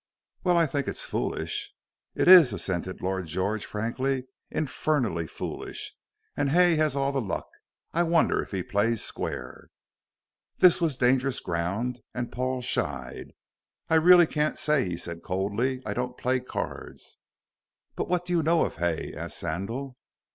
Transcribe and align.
"Well, 0.43 0.57
I 0.57 0.65
think 0.65 0.87
it's 0.87 1.05
foolish." 1.05 1.75
"It 2.15 2.27
is," 2.27 2.53
assented 2.53 3.03
Lord 3.03 3.27
George, 3.27 3.67
frankly, 3.67 4.23
"infernally 4.49 5.27
foolish. 5.27 5.93
And 6.35 6.49
Hay 6.49 6.73
has 6.77 6.95
all 6.95 7.11
the 7.11 7.21
luck. 7.21 7.45
I 7.93 8.01
wonder 8.01 8.41
if 8.41 8.49
he 8.49 8.63
plays 8.63 9.03
square." 9.03 9.67
This 10.57 10.81
was 10.81 10.97
dangerous 10.97 11.39
ground, 11.39 11.99
and 12.15 12.31
Paul 12.31 12.63
shied. 12.63 13.33
"I 13.91 13.95
really 13.97 14.25
can't 14.25 14.57
say," 14.57 14.85
he 14.85 14.97
said 14.97 15.21
coldly, 15.21 15.83
"I 15.85 15.93
don't 15.93 16.17
play 16.17 16.39
cards." 16.39 17.19
"But 17.95 18.07
what 18.09 18.25
do 18.25 18.33
you 18.33 18.41
know 18.41 18.65
of 18.65 18.77
Hay?" 18.77 19.13
asked 19.13 19.37
Sandal. 19.37 19.97